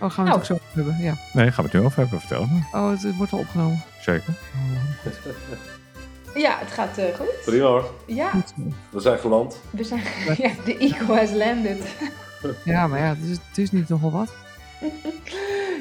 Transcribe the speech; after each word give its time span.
Oh, 0.00 0.10
gaan 0.10 0.24
we 0.24 0.30
Nou. 0.30 0.40
het 0.40 0.40
ook 0.40 0.44
zo 0.44 0.52
over 0.54 0.66
hebben? 0.74 0.96
Ja. 1.04 1.14
Nee, 1.32 1.52
gaan 1.52 1.64
we 1.64 1.70
het 1.70 1.80
nu 1.80 1.86
over 1.86 1.98
hebben, 2.00 2.20
vertel 2.20 2.46
me. 2.46 2.60
Oh, 2.72 2.90
het, 2.90 3.02
het 3.02 3.16
wordt 3.16 3.32
al 3.32 3.38
opgenomen. 3.38 3.82
Zeker. 4.00 4.34
Ja, 6.34 6.58
het 6.58 6.70
gaat 6.70 6.98
eh, 6.98 7.14
goed. 7.14 7.26
Prima 7.44 7.66
hoor, 7.66 7.90
Ja, 8.06 8.30
Goed 8.30 8.48
zo. 8.56 8.62
we 8.90 9.00
zijn 9.00 9.18
geland. 9.18 9.60
we 9.70 9.84
zijn... 9.84 10.02
Ja, 10.36 10.50
de 10.64 10.76
Eagle 10.78 11.16
has 11.16 11.32
landed. 11.32 11.94
Ja, 12.64 12.86
maar 12.86 12.98
ja, 12.98 13.08
het 13.08 13.24
is, 13.24 13.36
het 13.48 13.58
is 13.58 13.70
niet 13.70 13.88
nogal 13.88 14.10
wat. 14.10 14.32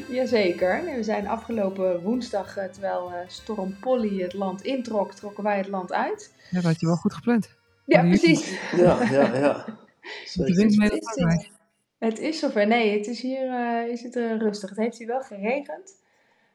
Jazeker. 0.09 0.83
Nee, 0.83 0.95
we 0.95 1.03
zijn 1.03 1.27
afgelopen 1.27 2.01
woensdag, 2.01 2.57
eh, 2.57 2.65
terwijl 2.70 3.07
eh, 3.13 3.20
storm 3.27 3.75
Polly 3.79 4.21
het 4.21 4.33
land 4.33 4.61
introk, 4.63 5.13
trokken 5.13 5.43
wij 5.43 5.57
het 5.57 5.67
land 5.67 5.93
uit. 5.93 6.33
Ja, 6.49 6.55
dat 6.61 6.63
had 6.71 6.79
je 6.79 6.85
wel 6.85 6.95
goed 6.95 7.13
gepland. 7.13 7.49
Ja, 7.85 8.01
Die- 8.01 8.09
precies. 8.20 8.59
Ja, 8.75 9.03
ja, 9.11 9.35
ja. 9.35 9.65
Wind 10.35 10.77
mee 10.77 10.89
naar 10.89 10.97
is, 10.97 11.11
Frankrijk. 11.13 11.49
Het 11.99 12.20
is 12.20 12.39
zover. 12.39 12.67
Nee, 12.67 12.98
het 12.98 13.07
is 13.07 13.21
hier 13.21 13.48
eh, 13.49 13.87
is 13.91 14.01
het, 14.04 14.15
eh, 14.15 14.37
rustig. 14.37 14.70
Het 14.70 14.79
heeft 14.79 14.98
hier 14.98 15.07
wel 15.07 15.21
geregend. 15.21 15.98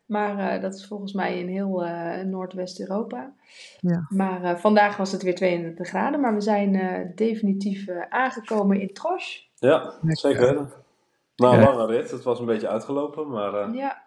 Maar 0.07 0.39
eh, 0.55 0.63
dat 0.63 0.75
is 0.75 0.87
volgens 0.87 1.13
mij 1.13 1.39
in 1.39 1.49
heel 1.49 1.85
eh, 1.85 2.21
Noordwest-Europa. 2.25 3.33
Ja. 3.81 4.07
Maar 4.09 4.45
eh, 4.45 4.57
vandaag 4.57 4.97
was 4.97 5.13
het 5.13 5.23
weer 5.23 5.35
32 5.35 5.89
graden. 5.89 6.21
Maar 6.21 6.35
we 6.35 6.41
zijn 6.41 6.75
eh, 6.75 7.11
definitief 7.15 7.87
eh, 7.87 8.01
aangekomen 8.09 8.81
in 8.81 8.93
Troche. 8.93 9.43
Ja, 9.55 9.95
zeker 10.09 10.41
weten. 10.41 10.71
Na 11.37 11.53
een 11.53 11.61
Ja. 11.61 11.65
lange 11.75 11.87
rit, 11.87 12.11
het 12.11 12.23
was 12.23 12.39
een 12.41 12.47
beetje 12.47 12.69
uitgelopen, 12.69 13.29
maar 13.29 13.55
eh, 13.55 13.75
Ja, 13.75 14.03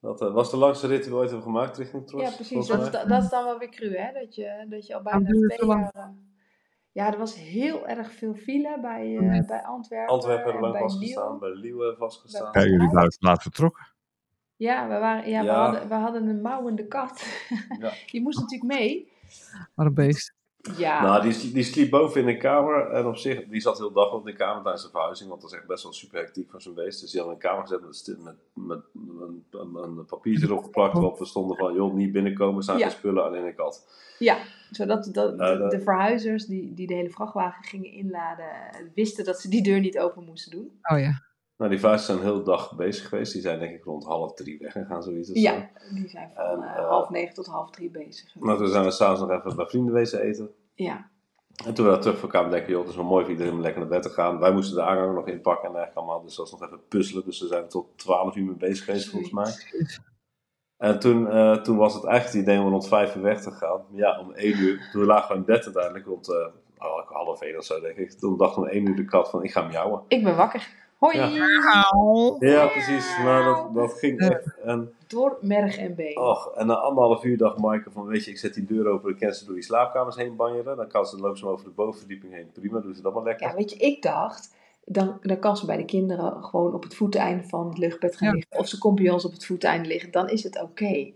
dat 0.00 0.20
was 0.20 0.50
de 0.50 0.56
langste 0.56 0.86
rit 0.86 1.02
die 1.02 1.10
we 1.12 1.16
ooit 1.18 1.28
hebben 1.30 1.46
gemaakt 1.46 1.76
richting 1.78 2.06
Tros. 2.06 2.22
ja 2.22 2.30
precies. 2.30 2.66
Dat 2.66 2.80
is, 2.82 2.90
dat 3.08 3.30
dan 3.30 3.44
wel 3.44 3.58
weer 3.58 3.68
cru, 3.68 3.96
hè? 3.96 4.12
Dat 4.20 4.34
je, 4.34 4.66
dat 4.68 4.86
je 4.86 4.94
al 4.94 5.02
bijna 5.02 5.26
twee 5.26 5.66
jaar... 5.68 6.12
Ja, 6.94 7.12
er 7.12 7.18
was 7.18 7.34
heel 7.34 7.88
erg 7.88 8.12
veel 8.12 8.34
file 8.34 8.78
bij, 8.80 9.16
eh, 9.16 9.22
Nee. 9.22 9.44
bij 9.44 9.62
Antwerpen. 9.62 10.14
Antwerpen 10.14 10.44
hebben 10.44 10.60
lang 10.60 10.72
bij 10.72 10.82
vastgestaan, 10.82 11.26
Lille. 11.26 11.38
bij 11.38 11.60
Liewe 11.60 11.94
vastgestaan. 11.98 12.48
Ja, 12.52 12.64
jullie 12.64 12.88
waren 12.88 13.10
te 13.10 13.16
laat 13.20 13.42
vertrokken. 13.42 13.86
Ja, 14.56 14.88
we, 14.88 14.98
waren, 14.98 15.30
ja, 15.30 15.42
We, 15.42 15.50
hadden, 15.50 15.88
we 15.88 15.94
hadden 15.94 16.26
een 16.26 16.40
mouwende 16.40 16.86
kat. 16.86 17.26
Ja. 17.78 17.92
Die 18.10 18.20
moest 18.22 18.38
natuurlijk 18.40 18.72
mee. 18.80 19.12
Wat 19.74 19.86
een 19.86 19.94
beest. 19.94 20.34
Ja, 20.76 21.02
Nou, 21.02 21.22
die, 21.22 21.52
die 21.52 21.62
sliep 21.62 21.90
boven 21.90 22.20
in 22.20 22.26
de 22.26 22.36
kamer 22.36 22.90
en 22.90 23.06
op 23.06 23.16
zich, 23.16 23.44
die 23.48 23.60
zat 23.60 23.78
heel 23.78 23.92
dag 23.92 24.12
op 24.12 24.24
de 24.24 24.32
kamer 24.32 24.62
tijdens 24.62 24.84
de 24.84 24.90
verhuizing, 24.90 25.28
want 25.28 25.40
dat 25.40 25.50
is 25.50 25.56
echt 25.56 25.66
best 25.66 25.82
wel 25.82 25.92
super 25.92 26.18
hectiek 26.18 26.50
voor 26.50 26.62
zo'n 26.62 26.74
beest. 26.74 27.00
Dus 27.00 27.10
die 27.10 27.20
had 27.20 27.28
in 27.30 27.34
de 27.34 27.40
kamer 27.42 27.66
gezet 27.66 27.80
met, 27.80 28.14
met, 28.24 28.36
met, 28.54 28.78
een, 29.50 29.74
een, 29.74 29.98
een 29.98 30.04
papiertje 30.04 30.46
erop 30.46 30.64
geplakt 30.64 30.92
waarop 30.92 31.18
we 31.18 31.24
stonden 31.24 31.56
van, 31.56 31.74
joh, 31.74 31.94
niet 31.94 32.12
binnenkomen, 32.12 32.62
staan 32.62 32.78
Ja. 32.78 32.88
geen 32.88 32.96
spullen, 32.96 33.24
alleen 33.24 33.46
een 33.46 33.54
kat. 33.54 33.86
ja 34.18 34.38
zodat 34.70 35.08
dat, 35.12 35.34
Ja, 35.38 35.52
de, 35.52 35.58
dat- 35.58 35.70
de 35.70 35.80
verhuizers 35.80 36.46
die, 36.46 36.74
die 36.74 36.86
de 36.86 36.94
hele 36.94 37.10
vrachtwagen 37.10 37.64
gingen 37.64 37.90
inladen, 37.92 38.46
wisten 38.94 39.24
dat 39.24 39.40
ze 39.40 39.48
die 39.48 39.62
deur 39.62 39.80
niet 39.80 39.98
open 39.98 40.24
moesten 40.24 40.50
doen. 40.50 40.78
Oh 40.82 40.98
ja. 40.98 41.22
Nou, 41.56 41.70
die 41.70 41.80
vuisten 41.80 42.14
zijn 42.14 42.26
hele 42.26 42.42
dag 42.42 42.76
bezig 42.76 43.08
geweest, 43.08 43.32
die 43.32 43.42
zijn 43.42 43.58
denk 43.58 43.74
ik 43.74 43.84
rond 43.84 44.04
half 44.04 44.34
drie 44.34 44.58
weggegaan, 44.58 45.02
zoiets. 45.02 45.30
Ja, 45.32 45.70
die 45.94 46.08
zijn 46.08 46.30
van 46.34 46.44
En, 46.44 46.62
eh, 46.62 46.78
eh, 46.78 46.88
half 46.88 47.10
negen 47.10 47.34
tot 47.34 47.46
half 47.46 47.70
drie 47.70 47.90
bezig. 47.90 48.34
Nou, 48.34 48.58
toen 48.58 48.68
zijn 48.68 48.84
we 48.84 48.90
s'avonds 48.90 49.20
nog 49.20 49.30
even 49.30 49.56
bij 49.56 49.66
vrienden 49.66 49.94
wezen 49.94 50.20
eten. 50.20 50.50
Ja, 50.74 51.10
En 51.64 51.74
toen 51.74 51.90
we 51.90 51.98
terug 51.98 52.18
voor 52.18 52.28
kwamen, 52.28 52.50
denken 52.50 52.70
joh, 52.70 52.80
het 52.80 52.90
is 52.90 52.96
wel 52.96 53.04
mooi 53.04 53.22
voor 53.22 53.32
iedereen 53.32 53.52
om 53.52 53.60
lekker 53.60 53.80
naar 53.80 53.90
bed 53.90 54.02
te 54.02 54.08
gaan. 54.08 54.38
Wij 54.38 54.52
moesten 54.52 54.76
de 54.76 54.82
aangang 54.82 55.14
nog 55.14 55.26
inpakken 55.26 55.68
en 55.68 55.74
eigenlijk 55.74 56.06
allemaal, 56.06 56.24
dus 56.24 56.36
dat 56.36 56.50
was 56.50 56.60
nog 56.60 56.68
even 56.68 56.88
puzzelen. 56.88 57.24
Dus 57.24 57.40
we 57.40 57.46
zijn 57.46 57.68
tot 57.68 57.86
12 57.96 58.36
uur 58.36 58.44
mee 58.44 58.56
bezig 58.56 58.84
geweest, 58.84 59.08
volgens 59.08 59.32
mij. 59.32 59.52
En 60.76 60.98
toen, 60.98 61.28
eh, 61.28 61.56
toen 61.56 61.76
was 61.76 61.94
het 61.94 62.04
echt 62.04 62.24
het 62.24 62.34
idee 62.34 62.60
om 62.60 62.68
rond 62.68 62.88
5 62.88 63.14
uur 63.14 63.22
weg 63.22 63.42
te 63.42 63.50
gaan. 63.50 63.84
Maar 63.90 64.00
ja, 64.00 64.20
om 64.20 64.32
1 64.34 64.58
uur, 64.58 64.88
toen 64.92 65.04
lagen 65.04 65.28
we 65.28 65.34
in 65.34 65.44
bed 65.44 65.64
uiteindelijk, 65.64 66.06
rond 66.06 66.28
oh, 66.78 67.10
half 67.10 67.42
1 67.42 67.58
of 67.58 67.64
zo, 67.64 67.80
denk 67.80 67.96
ik. 67.96 68.10
Toen 68.12 68.36
dacht 68.36 68.56
om 68.56 68.66
1 68.66 68.86
uur 68.86 68.96
de 68.96 69.04
kat 69.04 69.30
van, 69.30 69.44
ik 69.44 69.52
ga 69.52 69.62
miauwen. 69.62 70.02
ik 70.08 70.24
ben 70.24 70.36
wakker. 70.36 70.68
Hoi! 70.98 71.16
Ja. 71.18 71.28
Ja, 72.38 72.66
precies. 72.66 73.18
Nou, 73.24 73.44
dat, 73.44 73.74
dat 73.74 73.92
ging 73.98 74.20
echt. 74.20 74.58
En, 74.64 74.92
Door 75.06 75.38
merg 75.40 75.76
en 75.76 75.94
been. 75.94 76.16
och, 76.18 76.52
en 76.56 76.66
na 76.66 76.74
anderhalf 76.74 77.24
uur 77.24 77.36
dacht 77.36 77.58
Maaike 77.58 77.90
van, 77.90 78.06
weet 78.06 78.24
je, 78.24 78.30
ik 78.30 78.38
zet 78.38 78.54
die 78.54 78.64
deur 78.64 78.86
open, 78.86 79.10
dan 79.10 79.18
kan 79.18 79.32
ze 79.32 79.44
door 79.44 79.54
die 79.54 79.62
slaapkamers 79.64 80.16
heen 80.16 80.36
banjeren. 80.36 80.76
Dan 80.76 80.88
kan 80.88 81.06
ze, 81.06 81.16
loopt 81.18 81.38
ze 81.38 81.44
maar 81.44 81.52
over 81.52 81.64
de 81.66 81.70
bovenverdieping 81.70 82.32
heen. 82.32 82.50
Prima, 82.52 82.80
doen 82.80 82.94
ze 82.94 83.02
dat 83.02 83.14
maar 83.14 83.22
lekker. 83.22 83.46
Ja, 83.48 83.54
weet 83.54 83.70
je, 83.70 83.76
ik 83.76 84.02
dacht, 84.02 84.54
dan, 84.84 85.18
dan 85.22 85.38
kan 85.38 85.56
ze 85.56 85.66
bij 85.66 85.76
de 85.76 85.84
kinderen 85.84 86.44
gewoon 86.44 86.74
op 86.74 86.82
het 86.82 86.94
voeteinde 86.94 87.42
van 87.48 87.68
het 87.68 87.78
luchtbed 87.78 88.16
gaan 88.16 88.28
Ja. 88.28 88.34
liggen. 88.34 88.58
Of 88.58 88.68
ze 88.68 88.78
komt 88.78 88.94
bij 89.02 89.10
ons 89.10 89.24
op 89.24 89.32
het 89.32 89.46
voeteinde 89.46 89.88
liggen. 89.88 90.10
Dan 90.10 90.28
is 90.28 90.42
het 90.42 90.62
oké. 90.62 91.10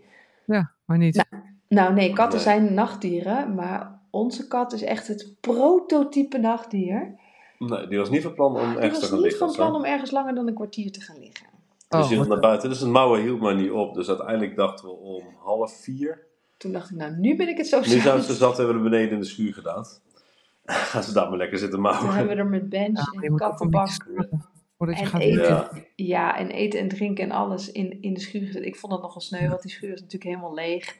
Ja, 0.45 0.71
maar 0.85 0.97
niet. 0.97 1.25
Nou 1.67 1.93
nee, 1.93 2.13
katten 2.13 2.35
Nee. 2.35 2.47
zijn 2.47 2.73
nachtdieren. 2.73 3.55
Maar 3.55 3.99
onze 4.09 4.47
kat 4.47 4.73
is 4.73 4.81
echt 4.83 5.07
het 5.07 5.33
prototype 5.39 6.37
nachtdier. 6.37 7.15
Nee, 7.59 7.87
die 7.87 7.97
was 7.97 8.09
niet 8.09 8.21
van 8.23 8.33
plan 8.33 8.55
om 8.55 8.69
Die 8.69 8.77
ergens 8.79 8.93
te 8.93 8.99
was 8.99 9.03
gaan 9.09 9.13
niet 9.13 9.21
liggen. 9.21 9.39
van 9.39 9.47
of 9.49 9.55
zo. 9.55 9.61
plan 9.61 9.75
om 9.75 9.85
ergens 9.85 10.11
langer 10.11 10.35
dan 10.35 10.47
een 10.47 10.53
kwartier 10.55 10.91
te 10.91 11.01
gaan 11.01 11.19
liggen. 11.19 11.45
Dus 11.89 12.01
Oh, 12.01 12.07
die 12.07 12.17
wat- 12.17 12.27
was 12.27 12.35
naar 12.35 12.45
buiten. 12.49 12.69
Dus 12.69 12.79
het 12.79 12.89
mouwen 12.89 13.21
hield 13.21 13.39
maar 13.39 13.55
niet 13.55 13.71
op. 13.71 13.93
Dus 13.93 14.07
uiteindelijk 14.07 14.55
dachten 14.55 14.85
we 14.87 14.91
om 14.95 15.23
half 15.43 15.81
vier. 15.81 16.27
Toen 16.57 16.71
dacht 16.71 16.89
ik, 16.91 16.97
nou 16.97 17.15
nu 17.17 17.35
ben 17.35 17.47
ik 17.49 17.57
het 17.57 17.67
zo 17.67 17.79
Nu 17.79 17.85
zijn 17.85 18.01
zat. 18.01 18.23
ze 18.23 18.33
zat, 18.33 18.57
hebben 18.57 18.75
we 18.75 18.81
er 18.83 18.89
beneden 18.89 19.11
in 19.13 19.19
de 19.19 19.25
schuur 19.25 19.53
gedaan. 19.53 19.85
Gaan 20.91 21.03
ze 21.03 21.13
daar 21.13 21.29
maar 21.29 21.37
lekker 21.37 21.57
zitten 21.57 21.79
Toen 21.81 21.91
mouwen. 21.91 22.13
hebben 22.15 22.35
we 22.35 22.41
er 22.41 22.47
met 22.47 22.69
bench 22.69 22.97
Ja, 23.13 23.21
je 23.21 23.27
en 23.27 23.35
kattenbak 23.35 23.87
je 23.87 24.85
en 24.85 25.05
gaat 25.07 25.21
eten. 25.21 25.41
eten. 25.41 25.55
Ja. 25.55 25.83
Ja. 25.95 26.37
en 26.37 26.49
eten 26.49 26.79
en 26.79 26.87
drinken 26.87 27.23
en 27.23 27.31
alles 27.31 27.71
in, 27.71 28.01
in 28.01 28.13
de 28.13 28.19
schuur 28.19 28.45
gezet. 28.45 28.63
Ik 28.63 28.75
vond 28.75 28.93
dat 28.93 29.01
nogal 29.01 29.21
sneu, 29.21 29.49
want 29.49 29.61
die 29.61 29.71
schuur 29.71 29.93
is 29.93 30.01
natuurlijk 30.01 30.31
helemaal 30.31 30.53
leeg. 30.53 30.95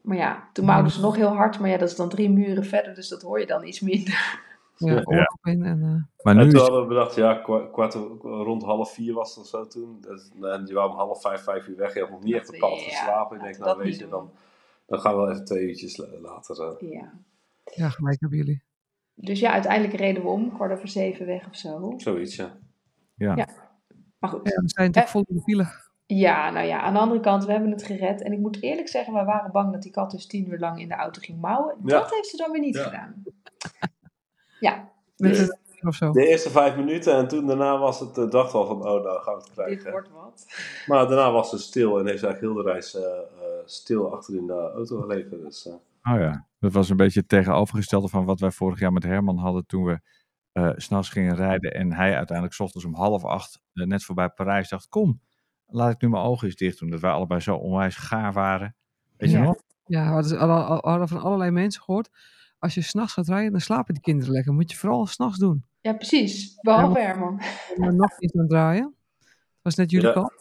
Maar 0.00 0.16
ja, 0.16 0.48
toen 0.52 0.64
mouwden 0.64 0.92
ze 0.92 1.00
nog 1.00 1.16
heel 1.16 1.34
hard. 1.34 1.58
Maar 1.60 1.70
ja, 1.70 1.76
dat 1.76 1.88
is 1.90 1.96
dan 1.96 2.08
drie 2.08 2.30
muren 2.30 2.64
verder, 2.64 2.94
dus 2.94 3.08
dat 3.08 3.22
hoor 3.22 3.40
je 3.40 3.46
dan 3.46 3.66
iets 3.66 3.80
minder. 3.80 4.40
Ja, 4.78 5.00
oorlog 5.04 5.38
in 5.42 5.64
en... 5.64 5.82
eh, 5.82 6.22
Maar 6.24 6.36
En 6.36 6.44
nu 6.44 6.50
toen 6.50 6.60
is 6.60 6.60
hadden 6.60 6.80
we 6.82 6.86
bedacht, 6.88 7.14
ja, 7.14 7.34
kwa- 7.34 7.66
kwart, 7.66 7.94
rond 8.22 8.62
half 8.62 8.92
vier 8.92 9.14
was 9.14 9.34
het 9.34 9.44
of 9.44 9.50
zo 9.50 9.66
toen. 9.66 10.00
Dus- 10.00 10.30
En 10.40 10.64
die 10.64 10.74
wou 10.74 10.90
om 10.90 10.96
half 10.96 11.20
vijf, 11.20 11.40
vijf 11.40 11.66
uur 11.66 11.76
weg. 11.76 11.94
Je 11.94 12.00
had 12.00 12.10
nog 12.10 12.22
niet 12.22 12.34
echt 12.34 12.50
bepaald 12.50 12.80
Ja, 12.80 12.88
geslapen. 12.88 13.36
Ik 13.36 13.42
denk, 13.42 13.58
nou 13.58 13.78
weet 13.78 13.98
je, 13.98 14.08
dan, 14.08 14.30
dan 14.86 15.00
gaan 15.00 15.12
we 15.14 15.20
wel 15.20 15.30
even 15.30 15.44
twee 15.44 15.66
uurtjes 15.68 15.96
la- 15.96 16.06
later. 16.22 16.60
eh. 16.78 16.90
Ja. 16.90 17.12
ja, 17.74 17.88
gelijk 17.88 18.20
hebben 18.20 18.38
jullie. 18.38 18.62
Dus 19.14 19.40
ja, 19.40 19.52
uiteindelijk 19.52 19.94
reden 19.94 20.22
we 20.22 20.28
om, 20.28 20.52
kwart 20.54 20.72
over 20.72 20.88
zeven 20.88 21.26
weg 21.26 21.48
of 21.48 21.56
zo. 21.56 21.94
Zoiets, 21.96 22.36
ja. 22.36 22.56
ja. 23.14 23.36
Ja. 23.36 23.48
Maar 24.18 24.30
goed. 24.30 24.48
Ja, 24.48 24.60
we 24.60 24.68
zijn 24.68 24.92
toch 24.92 25.08
vol 25.08 25.24
in 25.28 25.36
de 25.36 25.42
file. 25.42 25.66
Ja, 26.06 26.50
nou 26.50 26.66
ja, 26.66 26.80
aan 26.80 26.92
de 26.92 26.98
andere 26.98 27.20
kant, 27.20 27.44
we 27.44 27.52
hebben 27.52 27.70
het 27.70 27.82
gered. 27.82 28.22
En 28.22 28.32
ik 28.32 28.38
moet 28.38 28.62
eerlijk 28.62 28.88
zeggen, 28.88 29.14
we 29.14 29.24
waren 29.24 29.52
bang 29.52 29.72
dat 29.72 29.82
die 29.82 29.92
kat 29.92 30.10
dus 30.10 30.26
tien 30.26 30.48
uur 30.50 30.58
lang 30.58 30.80
in 30.80 30.88
de 30.88 30.94
auto 30.94 31.20
ging 31.20 31.40
mouwen. 31.40 31.76
Ja. 31.84 31.98
Dat 32.00 32.10
heeft 32.14 32.28
ze 32.28 32.36
dan 32.36 32.50
weer 32.50 32.60
niet 32.60 32.74
Ja. 32.76 32.82
gedaan. 32.82 33.22
Ja, 34.60 34.88
Met 35.16 35.38
een 35.38 35.88
of 35.88 35.94
zo. 35.94 36.12
De 36.12 36.26
eerste 36.28 36.50
vijf 36.50 36.76
minuten 36.76 37.14
en 37.16 37.28
toen 37.28 37.46
daarna 37.46 37.78
was 37.78 38.00
het, 38.00 38.18
eh, 38.18 38.30
dacht 38.30 38.52
al 38.54 38.66
van, 38.66 38.76
oh 38.76 39.02
nou 39.04 39.22
gaan 39.22 39.34
we 39.34 39.40
het 39.40 39.46
dit 39.68 39.78
krijgen. 39.78 39.90
wordt 39.90 40.10
wat. 40.10 40.46
Maar 40.86 41.08
daarna 41.08 41.32
was 41.32 41.50
ze 41.50 41.58
stil 41.58 41.98
en 41.98 42.06
heeft 42.06 42.18
ze 42.20 42.26
eigenlijk 42.26 42.54
heel 42.54 42.64
de 42.64 42.70
reis 42.70 42.94
eh, 42.96 43.02
eh, 43.02 43.62
stil 43.64 44.14
achter 44.14 44.34
in 44.36 44.46
de 44.46 44.52
auto 44.74 45.00
gelegen. 45.00 45.40
Dus, 45.44 45.66
eh, 45.66 45.74
Oh 46.12 46.20
ja, 46.20 46.46
dat 46.58 46.72
was 46.72 46.88
een 46.90 46.96
beetje 46.96 47.20
het 47.20 47.28
tegenovergestelde 47.28 48.08
van 48.08 48.24
wat 48.24 48.40
wij 48.40 48.50
vorig 48.50 48.78
jaar 48.78 48.92
met 48.92 49.02
Herman 49.02 49.38
hadden 49.38 49.66
toen 49.66 49.84
we 49.84 50.00
eh, 50.52 50.70
s 50.76 50.84
s'nachts 50.84 51.08
gingen 51.08 51.34
rijden. 51.36 51.74
En 51.74 51.92
hij 51.92 52.16
uiteindelijk 52.16 52.56
's 52.56 52.60
ochtends 52.60 52.86
om 52.86 52.94
half 52.94 53.24
acht, 53.24 53.60
eh, 53.72 53.86
net 53.86 54.04
voorbij 54.04 54.28
Parijs, 54.28 54.68
dacht: 54.68 54.88
Kom, 54.88 55.20
laat 55.66 55.92
ik 55.92 56.00
nu 56.00 56.08
mijn 56.08 56.22
ogen 56.22 56.46
eens 56.46 56.56
dicht 56.56 56.78
doen. 56.78 56.90
Dat 56.90 57.00
wij 57.00 57.10
allebei 57.10 57.40
zo 57.40 57.54
onwijs 57.56 57.96
gaar 57.96 58.32
waren. 58.32 58.76
Weet 59.16 59.30
je 59.30 59.36
Ja. 59.36 59.42
nog? 59.44 59.56
Ja, 59.84 60.04
we 60.06 60.12
hadden, 60.12 60.38
alle- 60.38 60.80
we 60.80 60.88
hadden 60.88 61.08
van 61.08 61.20
allerlei 61.22 61.50
mensen 61.50 61.82
gehoord. 61.82 62.08
Als 62.58 62.74
je 62.74 62.80
s'nachts 62.82 63.12
gaat 63.12 63.28
rijden, 63.28 63.52
dan 63.52 63.60
slapen 63.60 63.94
die 63.94 64.02
kinderen 64.02 64.32
lekker. 64.32 64.52
Moet 64.52 64.70
je 64.70 64.76
vooral 64.76 65.06
s'nachts 65.06 65.38
doen. 65.38 65.64
Ja, 65.80 65.92
precies. 65.92 66.58
Behalve 66.60 66.98
Herman. 67.00 67.40
En 67.76 67.96
nog 67.96 68.18
niet 68.18 68.36
aan 68.38 68.48
draaien. 68.48 68.94
Dat 69.18 69.28
was 69.62 69.74
net 69.74 69.90
jullie 69.90 70.06
Ja. 70.06 70.12
kant. 70.12 70.32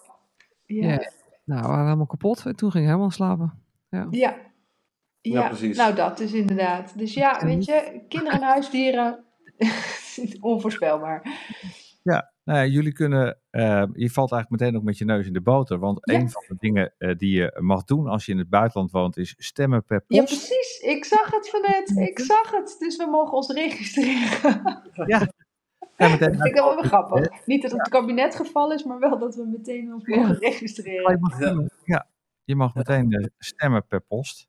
Ja. 0.65 0.87
Ja. 0.91 1.11
Nou, 1.43 1.61
we 1.61 1.67
waren 1.67 1.83
helemaal 1.83 2.05
kapot. 2.05 2.45
En 2.45 2.55
toen 2.55 2.71
ging 2.71 2.85
helemaal 2.85 3.11
slapen. 3.11 3.53
Ja. 3.89 4.07
Ja, 4.09 4.35
Ja, 5.21 5.47
precies. 5.47 5.77
nou 5.77 5.95
dat 5.95 6.19
is 6.19 6.33
inderdaad. 6.33 6.97
Dus 6.97 7.13
ja, 7.13 7.39
weet 7.45 7.65
je, 7.65 8.03
kinderen 8.09 8.39
en 8.41 8.47
huisdieren, 8.47 9.23
onvoorspelbaar. 10.39 11.21
Nou 12.43 12.59
ja, 12.59 12.65
jullie 12.65 12.93
kunnen, 12.93 13.39
eh, 13.49 13.83
je 13.93 14.09
valt 14.09 14.31
eigenlijk 14.31 14.49
meteen 14.61 14.75
ook 14.77 14.83
met 14.83 14.97
je 14.97 15.05
neus 15.05 15.27
in 15.27 15.33
de 15.33 15.41
boter. 15.41 15.79
Want 15.79 15.99
Ja. 16.01 16.13
een 16.13 16.29
van 16.29 16.43
de 16.47 16.55
dingen 16.57 16.93
eh, 16.97 17.15
die 17.17 17.35
je 17.37 17.57
mag 17.59 17.83
doen 17.83 18.07
als 18.07 18.25
je 18.25 18.31
in 18.31 18.37
het 18.37 18.49
buitenland 18.49 18.91
woont, 18.91 19.17
is 19.17 19.35
stemmen 19.37 19.83
per 19.85 20.03
Ja, 20.07 20.21
post. 20.21 20.33
precies. 20.47 20.79
Ik 20.79 21.05
zag 21.05 21.31
het 21.31 21.49
van 21.49 21.61
net. 21.61 22.07
Ik 22.09 22.19
zag 22.19 22.51
het. 22.51 22.75
Dus 22.79 22.97
we 22.97 23.05
mogen 23.05 23.33
ons 23.33 23.49
registreren. 23.53 24.81
Ja, 25.97 26.09
meteen 26.09 26.33
Ik 26.33 26.41
vind 26.41 26.55
dat 26.55 26.73
wel 26.75 26.83
grappig. 26.83 27.45
Niet 27.45 27.61
dat 27.61 27.71
het 27.71 27.89
kabinetgeval 27.89 28.73
is, 28.73 28.83
maar 28.83 28.99
wel 28.99 29.19
dat 29.19 29.35
we 29.35 29.45
meteen 29.47 29.93
ons 29.93 30.05
Ja. 30.05 30.15
mogen 30.15 30.37
registreren. 30.37 31.19
Ja. 31.39 31.53
doen. 31.53 31.69
Ja, 31.83 32.07
je 32.43 32.55
mag 32.55 32.73
meteen 32.75 33.11
eh, 33.11 33.25
stemmen 33.37 33.85
per 33.87 34.01
post. 34.01 34.47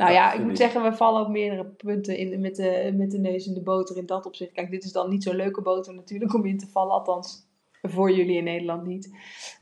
Nou 0.00 0.12
ja, 0.12 0.32
ik 0.32 0.44
moet 0.44 0.56
zeggen, 0.56 0.82
we 0.82 0.92
vallen 0.92 1.22
op 1.22 1.28
meerdere 1.28 1.64
punten 1.64 2.16
in, 2.16 2.40
met, 2.40 2.56
de, 2.56 2.92
met 2.96 3.10
de 3.10 3.18
neus 3.18 3.46
in 3.46 3.54
de 3.54 3.62
boter 3.62 3.96
in 3.96 4.06
dat 4.06 4.26
opzicht. 4.26 4.52
Kijk, 4.52 4.70
dit 4.70 4.84
is 4.84 4.92
dan 4.92 5.10
niet 5.10 5.22
zo'n 5.22 5.36
leuke 5.36 5.62
boter 5.62 5.94
natuurlijk 5.94 6.34
om 6.34 6.46
in 6.46 6.58
te 6.58 6.66
vallen. 6.66 6.92
Althans, 6.92 7.48
Voor 7.82 8.10
jullie 8.10 8.36
in 8.36 8.44
Nederland 8.44 8.86
niet. 8.86 9.10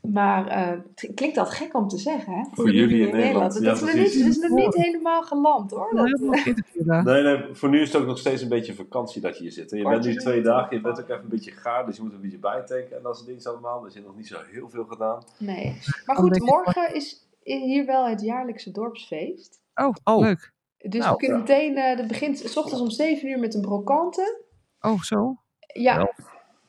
Maar 0.01 0.47
eh, 0.47 0.79
het 0.95 1.11
klinkt 1.15 1.35
dat 1.35 1.49
gek 1.49 1.75
om 1.75 1.87
te 1.87 1.97
zeggen, 1.97 2.33
hè? 2.33 2.43
Voor 2.51 2.71
jullie 2.71 3.07
in 3.07 3.15
Nederland, 3.15 3.53
ja, 3.53 3.59
Dat 3.59 3.81
is 3.81 4.15
is 4.15 4.37
nog 4.37 4.51
niet 4.51 4.75
helemaal 4.75 5.21
geland, 5.21 5.71
hoor. 5.71 5.91
Dat. 5.95 7.03
Nee, 7.03 7.23
nee, 7.23 7.43
voor 7.51 7.69
nu 7.69 7.81
is 7.81 7.93
het 7.93 8.01
ook 8.01 8.07
nog 8.07 8.17
steeds 8.17 8.41
een 8.41 8.49
beetje 8.49 8.73
vakantie 8.73 9.21
dat 9.21 9.37
je 9.37 9.43
hier 9.43 9.51
zit. 9.51 9.71
En 9.71 9.77
je 9.77 9.89
bent 9.89 10.05
nu 10.05 10.15
twee 10.15 10.41
dagen, 10.41 10.75
je 10.75 10.81
bent 10.81 10.99
ook 10.99 11.09
even 11.09 11.23
een 11.23 11.29
beetje 11.29 11.51
gaar, 11.51 11.85
dus 11.85 11.95
je 11.95 12.03
moet 12.03 12.13
een 12.13 12.21
beetje 12.21 12.37
bijtanken 12.37 12.97
en 12.97 13.03
dat 13.03 13.15
soort 13.15 13.27
dingen 13.27 13.43
allemaal. 13.45 13.81
Dus 13.81 13.93
je 13.93 13.99
hebt 13.99 14.11
nog 14.11 14.17
niet 14.17 14.27
zo 14.27 14.37
heel 14.51 14.69
veel 14.69 14.85
gedaan. 14.85 15.23
nee. 15.37 15.77
Maar 16.05 16.15
goed, 16.15 16.39
morgen 16.39 16.95
is 16.95 17.27
hier 17.43 17.85
wel 17.85 18.07
het 18.07 18.21
jaarlijkse 18.21 18.71
dorpsfeest. 18.71 19.59
Oh, 19.85 19.93
Oh. 20.03 20.19
leuk. 20.19 20.51
Dus 20.77 20.99
Nou, 21.03 21.11
we 21.11 21.17
kunnen 21.17 21.39
meteen, 21.39 21.77
eh 21.77 21.97
dat 21.97 22.07
begint 22.07 22.37
s 22.37 22.57
ochtends 22.57 22.81
om 22.81 22.89
7 22.89 23.29
uur 23.29 23.39
met 23.39 23.53
een 23.55 23.61
brocante. 23.61 24.43
Oh, 24.81 25.01
zo. 25.01 25.35
Ja, 25.73 26.11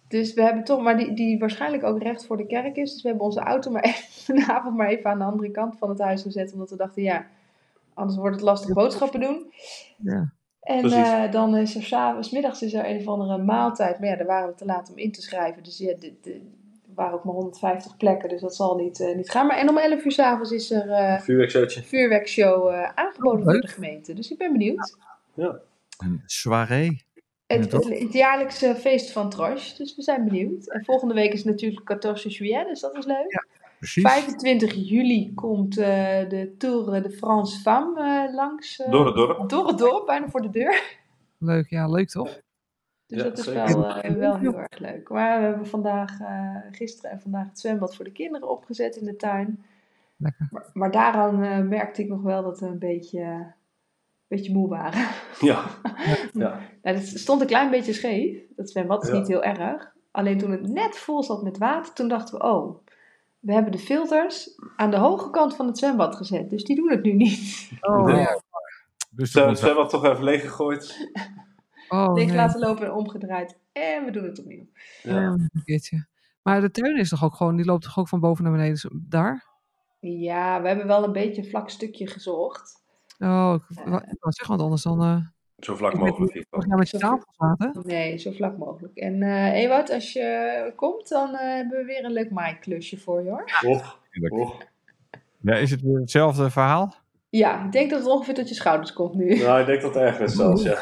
dus 0.08 0.34
we 0.34 0.42
hebben 0.42 0.64
toch, 0.64 0.82
maar 0.82 0.96
die, 0.96 1.14
die 1.14 1.38
waarschijnlijk 1.38 1.84
ook 1.84 2.02
recht 2.02 2.26
voor 2.26 2.36
de 2.36 2.46
kerk 2.46 2.76
is. 2.76 2.92
Dus 2.92 3.02
we 3.02 3.08
hebben 3.08 3.26
onze 3.26 3.40
auto 3.40 3.70
maar 3.70 3.82
even, 3.90 4.04
vanavond 4.10 4.76
maar 4.76 4.88
even 4.88 5.10
aan 5.10 5.18
de 5.18 5.24
andere 5.24 5.50
kant 5.50 5.76
van 5.78 5.88
het 5.88 5.98
huis 6.00 6.22
gezet. 6.22 6.52
Omdat 6.52 6.70
we 6.70 6.76
dachten, 6.76 7.02
ja, 7.02 7.26
anders 7.94 8.18
wordt 8.18 8.34
het 8.36 8.44
lastig 8.44 8.74
boodschappen 8.74 9.20
doen. 9.20 9.52
Ja. 9.98 10.32
En 10.60 10.80
Precies. 10.80 10.98
eh, 10.98 11.30
dan 11.32 11.56
is 11.56 11.74
er 11.76 11.82
s'avonds, 11.82 12.30
middags 12.30 12.62
is 12.62 12.74
er 12.74 12.88
een 12.90 12.98
of 12.98 13.06
andere 13.06 13.38
maaltijd. 13.38 13.98
Maar 14.00 14.08
ja, 14.08 14.16
daar 14.16 14.26
waren 14.26 14.48
we 14.48 14.54
te 14.54 14.64
laat 14.64 14.90
om 14.90 14.98
in 14.98 15.12
te 15.12 15.22
schrijven. 15.22 15.62
Dus 15.62 15.78
ja, 15.78 15.94
de- 15.98 16.18
de- 16.22 16.58
waren 17.00 17.14
ook 17.14 17.24
maar 17.24 17.34
150 17.34 17.96
plekken. 17.96 18.28
Dus 18.28 18.40
dat 18.40 18.56
zal 18.56 18.76
niet, 18.76 19.00
eh, 19.00 19.16
niet 19.16 19.30
gaan. 19.30 19.46
Maar 19.46 19.56
en 19.56 19.68
om 19.68 19.78
11 19.78 20.04
uur 20.04 20.12
s'avonds 20.12 20.50
is 20.50 20.70
er 20.70 20.90
eh 20.90 21.20
Vuurwerkshowtje. 21.20 21.82
vuurwerkshow 21.82 22.68
eh, 22.68 22.90
aangeboden 22.94 23.44
door 23.44 23.60
de 23.60 23.66
gemeente. 23.66 24.12
Dus 24.12 24.30
ik 24.30 24.38
ben 24.38 24.52
benieuwd. 24.52 24.96
Een 25.98 26.22
soirée. 26.26 27.04
Het, 27.46 27.64
Ja, 27.64 27.66
toch? 27.70 27.88
het, 27.88 27.98
het 27.98 28.12
jaarlijkse 28.12 28.74
feest 28.74 29.12
van 29.12 29.30
Troche. 29.30 29.76
Dus 29.76 29.96
we 29.96 30.02
zijn 30.02 30.24
benieuwd. 30.24 30.68
En 30.70 30.84
volgende 30.84 31.14
week 31.14 31.32
is 31.32 31.44
natuurlijk 31.44 32.00
14 32.00 32.30
juillet. 32.30 32.68
Dus 32.68 32.80
dat 32.80 32.96
is 32.96 33.04
leuk. 33.06 33.44
Precies. 33.78 34.02
25 34.02 34.74
juli 34.74 35.34
komt 35.34 35.78
eh, 35.78 35.86
de 36.28 36.54
Tour 36.58 37.02
de 37.02 37.10
France 37.10 37.60
Femme 37.60 38.00
eh, 38.00 38.34
langs. 38.34 38.82
Door 38.90 39.06
het 39.06 39.14
dorp. 39.14 39.48
Door 39.48 39.66
het 39.68 39.78
dorp, 39.78 40.06
bijna 40.06 40.28
voor 40.28 40.42
de 40.42 40.50
deur. 40.50 40.98
Leuk, 41.38 41.70
ja, 41.70 41.88
leuk 41.88 42.08
toch? 42.08 42.38
Dus 43.10 43.18
Ja, 43.18 43.24
dat 43.24 43.38
is 43.38 43.44
zeker. 43.44 43.66
wel, 43.78 43.86
eh, 43.96 44.10
wel 44.14 44.36
heel 44.38 44.58
erg 44.58 44.78
leuk. 44.78 45.08
Maar 45.08 45.38
we 45.40 45.46
hebben 45.46 45.66
vandaag, 45.66 46.20
eh, 46.20 46.56
gisteren 46.70 47.10
en 47.10 47.20
vandaag 47.20 47.46
het 47.48 47.58
zwembad 47.60 47.96
voor 47.96 48.04
de 48.04 48.12
kinderen 48.12 48.48
opgezet 48.50 48.96
in 48.96 49.04
de 49.04 49.16
tuin. 49.16 49.64
Lekker. 50.16 50.48
Maar, 50.50 50.64
maar 50.72 50.90
daaraan 50.90 51.42
eh, 51.42 51.58
merkte 51.58 52.02
ik 52.02 52.08
nog 52.08 52.22
wel 52.22 52.42
dat 52.42 52.60
we 52.60 52.66
een 52.66 52.78
beetje, 52.78 53.20
een 53.20 53.52
beetje 54.28 54.52
moe 54.52 54.68
waren. 54.68 55.08
Ja. 55.40 55.64
ja. 56.32 56.58
Nou, 56.82 56.96
het 56.96 57.06
stond 57.08 57.40
een 57.40 57.46
klein 57.46 57.70
beetje 57.70 57.92
scheef. 57.92 58.38
Dat 58.56 58.70
zwembad 58.70 59.02
is 59.02 59.08
Ja. 59.08 59.14
niet 59.18 59.28
heel 59.28 59.42
erg. 59.42 59.92
Alleen 60.10 60.38
toen 60.38 60.50
het 60.50 60.68
net 60.68 60.98
vol 60.98 61.22
zat 61.22 61.42
met 61.42 61.58
water, 61.58 61.92
toen 61.94 62.08
dachten 62.08 62.38
we, 62.38 62.44
oh, 62.44 62.78
we 63.38 63.52
hebben 63.52 63.72
de 63.72 63.78
filters 63.78 64.60
aan 64.76 64.90
de 64.90 64.96
hoge 64.96 65.30
kant 65.30 65.56
van 65.56 65.66
het 65.66 65.78
zwembad 65.78 66.16
gezet. 66.16 66.50
Dus 66.50 66.64
die 66.64 66.76
doen 66.76 66.90
het 66.90 67.02
nu 67.02 67.12
niet. 67.12 67.70
Oh, 67.80 68.04
Nee. 68.04 68.16
ja. 68.16 68.40
Dus 69.10 69.34
het 69.34 69.88
toch 69.90 70.04
even 70.04 70.24
leeggegooid. 70.24 71.10
Oh, 71.90 72.14
Dicht 72.14 72.26
nee. 72.26 72.36
laten 72.36 72.60
lopen 72.60 72.84
en 72.86 72.92
omgedraaid. 72.92 73.58
En 73.72 74.04
we 74.04 74.10
doen 74.10 74.24
het 74.24 74.38
opnieuw. 74.38 74.66
Ja, 75.02 75.36
Ja. 75.64 76.06
Maar 76.42 76.60
de 76.60 76.70
tuin 76.70 76.98
is 76.98 77.08
toch 77.08 77.24
ook 77.24 77.34
gewoon, 77.34 77.56
die 77.56 77.64
loopt 77.64 77.82
toch 77.82 77.98
ook 77.98 78.08
van 78.08 78.20
boven 78.20 78.42
naar 78.44 78.52
beneden 78.52 78.72
dus 78.72 78.88
daar? 78.92 79.46
Ja, 80.00 80.62
we 80.62 80.68
hebben 80.68 80.86
wel 80.86 81.04
een 81.04 81.12
beetje 81.12 81.42
een 81.42 81.48
vlak 81.48 81.70
stukje 81.70 82.06
gezocht. 82.06 82.82
Oh, 83.18 83.54
ik, 83.68 83.78
ik 83.78 83.84
wou 83.84 84.02
zeggen, 84.32 84.46
want 84.48 84.60
anders 84.60 84.82
dan... 84.82 85.02
eh 85.02 85.16
Zo 85.58 85.76
vlak 85.76 85.92
ik 85.92 85.98
mogelijk. 85.98 86.46
vorig 86.50 86.66
jaar 86.68 86.78
met 86.78 86.90
je 86.90 86.98
Zo- 86.98 87.08
tafel 87.08 87.32
zaten. 87.38 87.82
Nee, 87.86 88.18
zo 88.18 88.30
vlak 88.32 88.56
mogelijk. 88.58 88.96
En 88.96 89.22
eh 89.22 89.62
Ewout, 89.62 89.90
als 89.90 90.12
je 90.12 90.72
komt, 90.76 91.08
dan 91.08 91.34
eh, 91.34 91.40
hebben 91.54 91.78
we 91.78 91.84
weer 91.84 92.04
een 92.04 92.12
leuk 92.12 92.30
maaiklusje 92.30 92.98
voor 92.98 93.22
je 93.22 93.30
hoor. 93.30 93.44
Och, 93.66 93.98
och. 94.28 94.62
Ja, 95.40 95.54
is 95.54 95.70
het 95.70 95.80
weer 95.82 95.98
hetzelfde 96.00 96.50
verhaal? 96.50 96.94
Ja, 97.28 97.64
ik 97.64 97.72
denk 97.72 97.90
dat 97.90 97.98
het 97.98 98.08
ongeveer 98.08 98.34
tot 98.34 98.48
je 98.48 98.54
schouders 98.54 98.92
komt 98.92 99.14
nu. 99.14 99.36
Nou, 99.38 99.60
ik 99.60 99.66
denk 99.66 99.82
dat 99.94 100.20
is 100.20 100.34
zelfs, 100.34 100.62
ja. 100.62 100.78